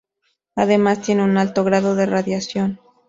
[0.55, 2.79] Además, tienen un alto grado de radiación.